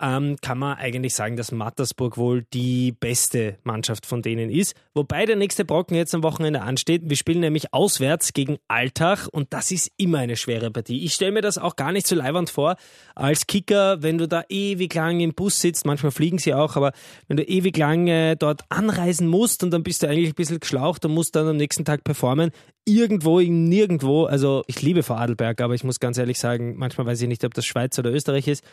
ähm, 0.00 0.36
kann 0.40 0.58
man 0.58 0.76
eigentlich 0.76 1.14
sagen, 1.14 1.36
dass 1.36 1.52
Mattersburg 1.52 2.16
wohl 2.16 2.44
die 2.52 2.92
beste 2.92 3.58
Mannschaft 3.64 4.06
von 4.06 4.22
denen 4.22 4.50
ist. 4.50 4.74
Wobei 4.94 5.26
der 5.26 5.36
nächste 5.36 5.64
Brocken 5.64 5.96
jetzt 5.96 6.14
am 6.14 6.22
Wochenende 6.22 6.62
ansteht. 6.62 7.02
Wir 7.04 7.16
spielen 7.16 7.40
nämlich 7.40 7.72
auswärts 7.72 8.32
gegen 8.32 8.58
Altach 8.66 9.28
und 9.28 9.52
das 9.52 9.70
ist 9.70 9.92
immer 9.96 10.18
eine 10.18 10.36
schwere 10.36 10.70
Partie. 10.70 11.04
Ich 11.04 11.14
stelle 11.14 11.32
mir 11.32 11.42
das 11.42 11.58
auch 11.58 11.76
gar 11.76 11.92
nicht 11.92 12.06
so 12.06 12.16
leiwand 12.16 12.50
vor 12.50 12.76
als 13.14 13.46
Kicker, 13.46 14.02
wenn 14.02 14.18
du 14.18 14.26
da 14.26 14.43
ewig 14.48 14.94
lang 14.94 15.20
im 15.20 15.34
Bus 15.34 15.60
sitzt. 15.60 15.86
Manchmal 15.86 16.12
fliegen 16.12 16.38
sie 16.38 16.54
auch, 16.54 16.76
aber 16.76 16.92
wenn 17.28 17.36
du 17.36 17.42
ewig 17.42 17.76
lang 17.76 18.06
äh, 18.08 18.36
dort 18.36 18.62
anreisen 18.68 19.26
musst 19.26 19.62
und 19.62 19.70
dann 19.70 19.82
bist 19.82 20.02
du 20.02 20.08
eigentlich 20.08 20.28
ein 20.28 20.34
bisschen 20.34 20.60
geschlaucht 20.60 21.04
und 21.04 21.12
musst 21.12 21.36
dann 21.36 21.48
am 21.48 21.56
nächsten 21.56 21.84
Tag 21.84 22.04
performen. 22.04 22.50
Irgendwo, 22.84 23.40
nirgendwo. 23.40 24.24
Also 24.24 24.62
ich 24.66 24.82
liebe 24.82 25.02
Vorarlberg, 25.02 25.60
aber 25.60 25.74
ich 25.74 25.84
muss 25.84 26.00
ganz 26.00 26.18
ehrlich 26.18 26.38
sagen, 26.38 26.74
manchmal 26.76 27.06
weiß 27.06 27.22
ich 27.22 27.28
nicht, 27.28 27.44
ob 27.44 27.54
das 27.54 27.64
Schweiz 27.64 27.98
oder 27.98 28.12
Österreich 28.12 28.48
ist. 28.48 28.64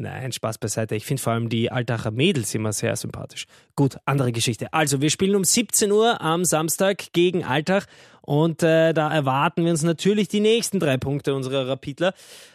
Nein, 0.00 0.30
Spaß 0.30 0.58
beiseite. 0.58 0.94
Ich 0.94 1.04
finde 1.04 1.20
vor 1.20 1.32
allem 1.32 1.48
die 1.48 1.72
Altacher 1.72 2.12
Mädels 2.12 2.54
immer 2.54 2.72
sehr 2.72 2.94
sympathisch. 2.94 3.46
Gut, 3.74 3.96
andere 4.04 4.30
Geschichte. 4.30 4.72
Also, 4.72 5.00
wir 5.00 5.10
spielen 5.10 5.34
um 5.34 5.42
17 5.42 5.90
Uhr 5.90 6.20
am 6.20 6.44
Samstag 6.44 7.12
gegen 7.12 7.42
Altach 7.42 7.84
und 8.28 8.62
äh, 8.62 8.92
da 8.92 9.10
erwarten 9.10 9.64
wir 9.64 9.70
uns 9.70 9.82
natürlich 9.82 10.28
die 10.28 10.40
nächsten 10.40 10.80
drei 10.80 10.98
Punkte 10.98 11.34
unserer 11.34 11.66
Rapidler. 11.66 12.12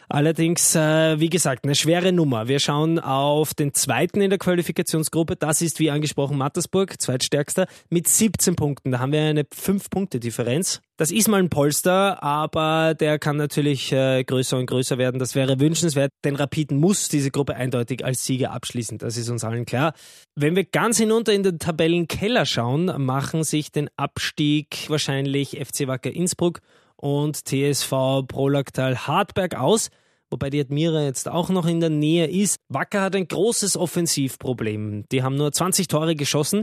Allerdings, 0.08 0.76
äh, 0.76 1.18
wie 1.18 1.28
gesagt, 1.28 1.64
eine 1.64 1.74
schwere 1.74 2.12
Nummer. 2.12 2.46
Wir 2.46 2.60
schauen 2.60 3.00
auf 3.00 3.54
den 3.54 3.74
zweiten 3.74 4.20
in 4.20 4.30
der 4.30 4.38
Qualifikationsgruppe. 4.38 5.34
Das 5.34 5.62
ist, 5.62 5.80
wie 5.80 5.90
angesprochen, 5.90 6.38
Mattersburg, 6.38 7.02
zweitstärkster, 7.02 7.66
mit 7.90 8.06
17 8.06 8.54
Punkten. 8.54 8.92
Da 8.92 9.00
haben 9.00 9.10
wir 9.10 9.22
eine 9.22 9.42
5-Punkte-Differenz. 9.42 10.80
Das 10.96 11.10
ist 11.10 11.26
mal 11.26 11.40
ein 11.40 11.50
Polster, 11.50 12.22
aber 12.22 12.94
der 12.94 13.18
kann 13.18 13.36
natürlich 13.36 13.90
äh, 13.90 14.22
größer 14.22 14.56
und 14.56 14.66
größer 14.66 14.96
werden. 14.96 15.18
Das 15.18 15.34
wäre 15.34 15.58
wünschenswert, 15.58 16.12
denn 16.22 16.36
Rapiden 16.36 16.78
muss 16.78 17.08
diese 17.08 17.32
Gruppe 17.32 17.56
eindeutig 17.56 18.04
als 18.04 18.24
Sieger 18.24 18.52
abschließen. 18.52 18.98
Das 18.98 19.16
ist 19.16 19.28
uns 19.28 19.42
allen 19.42 19.66
klar. 19.66 19.94
Wenn 20.36 20.54
wir 20.54 20.62
ganz 20.62 20.96
hinunter 20.96 21.32
in 21.32 21.42
den 21.42 21.58
Tabellenkeller 21.58 22.46
schauen, 22.46 22.92
machen 23.04 23.42
sich 23.42 23.72
den 23.72 23.90
Abstieg 23.96 24.88
wahrscheinlich 24.88 25.58
FC 25.60 25.88
Wacker 25.88 26.12
Innsbruck 26.12 26.60
und 26.94 27.44
TSV 27.44 28.22
Prolaktal 28.28 28.96
Hartberg 28.96 29.56
aus, 29.56 29.90
wobei 30.30 30.48
die 30.48 30.60
Admira 30.60 31.02
jetzt 31.02 31.28
auch 31.28 31.48
noch 31.48 31.66
in 31.66 31.80
der 31.80 31.90
Nähe 31.90 32.28
ist. 32.28 32.58
Wacker 32.68 33.02
hat 33.02 33.16
ein 33.16 33.26
großes 33.26 33.76
Offensivproblem. 33.76 35.06
Die 35.10 35.24
haben 35.24 35.34
nur 35.34 35.50
20 35.50 35.88
Tore 35.88 36.14
geschossen. 36.14 36.62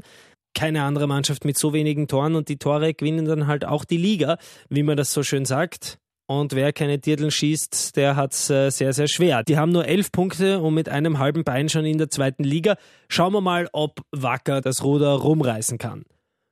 Keine 0.54 0.84
andere 0.84 1.08
Mannschaft 1.08 1.46
mit 1.46 1.58
so 1.58 1.74
wenigen 1.74 2.08
Toren 2.08 2.36
und 2.36 2.50
die 2.50 2.58
Tore 2.58 2.94
gewinnen 2.94 3.26
dann 3.26 3.48
halt 3.48 3.66
auch 3.66 3.86
die 3.86 3.98
Liga, 3.98 4.38
wie 4.70 4.84
man 4.84 4.98
das 4.98 5.14
so 5.14 5.24
schön 5.24 5.46
sagt. 5.46 5.98
Und 6.28 6.54
wer 6.54 6.72
keine 6.72 6.98
Dirteln 6.98 7.30
schießt, 7.30 7.98
der 7.98 8.16
hat 8.16 8.32
es 8.32 8.50
äh, 8.50 8.70
sehr, 8.70 8.94
sehr 8.94 9.10
schwer. 9.10 9.44
Die 9.44 9.58
haben 9.58 9.74
nur 9.74 9.86
elf 9.86 10.14
Punkte 10.14 10.62
und 10.62 10.74
mit 10.74 10.88
einem 10.88 11.20
halben 11.20 11.44
Bein 11.44 11.68
schon 11.68 11.84
in 11.84 11.98
der 11.98 12.10
zweiten 12.10 12.46
Liga. 12.46 12.78
Schauen 13.10 13.34
wir 13.34 13.42
mal, 13.42 13.68
ob 13.74 14.00
Wacker 14.12 14.62
das 14.62 14.82
Ruder 14.82 15.12
rumreißen 15.12 15.78
kann. 15.78 16.04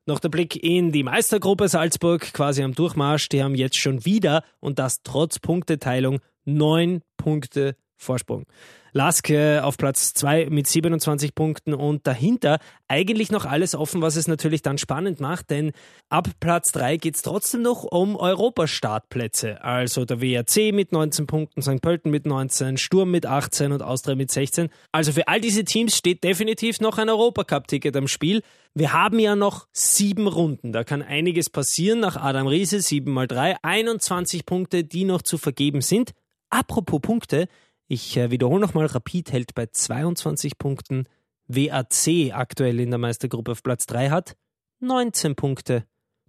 Noch 0.06 0.20
der 0.20 0.30
Blick 0.30 0.62
in 0.62 0.92
die 0.92 1.04
Meistergruppe 1.04 1.70
Salzburg, 1.70 2.34
quasi 2.34 2.64
am 2.64 2.74
Durchmarsch. 2.74 3.30
Die 3.30 3.42
haben 3.42 3.56
jetzt 3.56 3.78
schon 3.78 4.04
wieder, 4.04 4.44
und 4.60 4.80
das 4.80 5.02
trotz 5.04 5.40
Punkteteilung, 5.40 6.20
neun 6.44 7.02
Punkte 7.16 7.76
Vorsprung. 8.00 8.46
Lask 8.92 9.30
äh, 9.30 9.60
auf 9.60 9.78
Platz 9.78 10.14
2 10.14 10.48
mit 10.50 10.66
27 10.66 11.36
Punkten 11.36 11.74
und 11.74 12.08
dahinter 12.08 12.60
eigentlich 12.88 13.30
noch 13.30 13.46
alles 13.46 13.76
offen, 13.76 14.02
was 14.02 14.16
es 14.16 14.28
natürlich 14.28 14.62
dann 14.62 14.78
spannend 14.78 15.20
macht, 15.20 15.52
denn 15.52 15.74
ab 16.10 16.30
Platz 16.40 16.72
3 16.72 16.98
geht 16.98 17.16
es 17.16 17.22
trotzdem 17.22 17.62
noch 17.62 17.84
um 17.84 18.16
Europastartplätze. 18.16 19.64
Also 19.64 20.06
der 20.06 20.22
WRC 20.22 20.74
mit 20.74 20.92
19 20.92 21.28
Punkten, 21.28 21.62
St. 21.62 21.82
Pölten 21.82 22.10
mit 22.10 22.26
19, 22.26 22.78
Sturm 22.78 23.12
mit 23.12 23.26
18 23.26 23.74
und 23.74 23.84
Austria 23.84 24.16
mit 24.16 24.32
16. 24.32 24.70
Also 24.92 25.12
für 25.12 25.28
all 25.28 25.42
diese 25.42 25.66
Teams 25.66 25.96
steht 25.96 26.24
definitiv 26.24 26.80
noch 26.80 26.98
ein 26.98 27.10
Europacup-Ticket 27.10 27.96
am 27.96 28.08
Spiel. 28.08 28.42
Wir 28.74 28.94
haben 28.94 29.20
ja 29.20 29.36
noch 29.36 29.68
sieben 29.72 30.28
Runden. 30.28 30.72
Da 30.72 30.84
kann 30.84 31.02
einiges 31.02 31.50
passieren 31.50 32.00
nach 32.00 32.16
Adam 32.16 32.48
Riese, 32.48 32.82
7 32.82 33.12
mal 33.12 33.28
3, 33.28 33.58
21 33.62 34.46
Punkte, 34.46 34.84
die 34.84 35.04
noch 35.04 35.22
zu 35.22 35.38
vergeben 35.38 35.82
sind. 35.82 36.14
Apropos 36.50 37.02
Punkte, 37.02 37.48
ich 37.90 38.16
äh, 38.16 38.32
wiederhole 38.32 38.62
nochmal, 38.62 38.86
Rapid 38.86 39.32
hält 39.34 39.56
bei 39.56 39.66
22 39.66 40.58
Punkten, 40.58 41.06
WAC 41.48 42.32
aktuell 42.32 42.80
in 42.80 42.92
der 42.92 43.00
Meistergruppe 43.00 43.52
auf 43.52 43.64
Platz 43.64 43.88
3 43.88 44.12
hat 44.12 44.38
19 44.80 45.36
Punkte. 45.36 45.84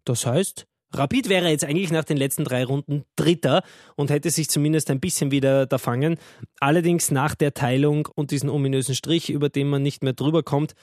Das 0.05 0.27
heißt, 0.27 0.67
Rapid 0.93 1.29
wäre 1.29 1.51
jetzt 1.51 1.65
eigentlich 1.65 1.93
nach 1.93 2.05
den 2.05 2.17
letzten 2.17 2.45
drei 2.45 2.65
Runden 2.65 3.05
Dritter 3.15 3.63
und 3.95 4.11
hätte 4.11 4.31
sich 4.31 4.49
zumindest 4.49 4.91
ein 4.91 4.99
bisschen 4.99 5.31
wieder 5.31 5.67
da 5.67 5.79
fangen. 5.79 6.17
Allerdings 6.59 7.11
nach 7.11 7.35
der 7.35 7.55
Teilung 7.55 8.09
und 8.15 8.33
diesen 8.33 8.49
ominösen 8.49 8.95
Strich, 8.95 9.31
über 9.31 9.51
den 9.51 9.69
man 9.69 9.83
nicht 9.83 10.03
mehr 10.03 10.15
drüber 10.15 10.43
kommt, 10.43 10.75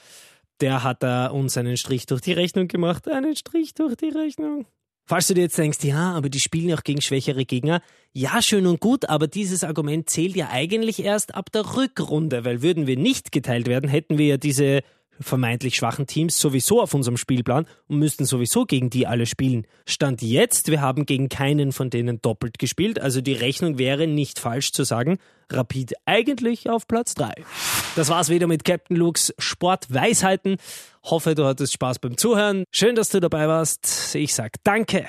der 0.60 0.82
hat 0.82 1.02
da 1.02 1.26
uns 1.26 1.56
einen 1.58 1.76
Strich 1.76 2.06
durch 2.06 2.20
die 2.20 2.32
Rechnung 2.32 2.68
gemacht. 2.68 3.08
Einen 3.08 3.36
Strich 3.36 3.74
durch 3.74 3.96
die 3.96 4.08
Rechnung. 4.08 4.66
Falls 5.08 5.26
du 5.26 5.32
dir 5.32 5.40
jetzt 5.40 5.56
denkst, 5.56 5.78
ja, 5.84 6.12
aber 6.12 6.28
die 6.28 6.38
spielen 6.38 6.68
ja 6.68 6.76
auch 6.76 6.84
gegen 6.84 7.00
schwächere 7.00 7.46
Gegner. 7.46 7.80
Ja, 8.12 8.42
schön 8.42 8.66
und 8.66 8.78
gut, 8.78 9.08
aber 9.08 9.26
dieses 9.26 9.64
Argument 9.64 10.10
zählt 10.10 10.36
ja 10.36 10.50
eigentlich 10.50 11.02
erst 11.02 11.34
ab 11.34 11.50
der 11.50 11.76
Rückrunde, 11.76 12.44
weil 12.44 12.60
würden 12.60 12.86
wir 12.86 12.98
nicht 12.98 13.32
geteilt 13.32 13.68
werden, 13.68 13.88
hätten 13.88 14.18
wir 14.18 14.26
ja 14.26 14.36
diese 14.36 14.82
vermeintlich 15.18 15.76
schwachen 15.76 16.06
Teams 16.06 16.38
sowieso 16.38 16.82
auf 16.82 16.92
unserem 16.92 17.16
Spielplan 17.16 17.64
und 17.86 17.98
müssten 17.98 18.26
sowieso 18.26 18.66
gegen 18.66 18.90
die 18.90 19.06
alle 19.06 19.24
spielen. 19.24 19.66
Stand 19.86 20.20
jetzt, 20.20 20.70
wir 20.70 20.82
haben 20.82 21.06
gegen 21.06 21.30
keinen 21.30 21.72
von 21.72 21.88
denen 21.88 22.20
doppelt 22.20 22.58
gespielt, 22.58 23.00
also 23.00 23.22
die 23.22 23.32
Rechnung 23.32 23.78
wäre 23.78 24.06
nicht 24.06 24.38
falsch 24.38 24.72
zu 24.72 24.84
sagen, 24.84 25.16
Rapid 25.50 25.94
eigentlich 26.06 26.68
auf 26.68 26.86
Platz 26.86 27.14
3. 27.14 27.32
Das 27.96 28.08
war's 28.08 28.28
wieder 28.28 28.46
mit 28.46 28.64
Captain 28.64 28.96
Lukes 28.96 29.34
Sportweisheiten. 29.38 30.56
Hoffe, 31.04 31.34
du 31.34 31.44
hattest 31.44 31.72
Spaß 31.72 31.98
beim 31.98 32.16
Zuhören. 32.16 32.64
Schön, 32.70 32.94
dass 32.94 33.08
du 33.08 33.20
dabei 33.20 33.48
warst. 33.48 34.14
Ich 34.14 34.34
sag 34.34 34.52
Danke. 34.64 35.06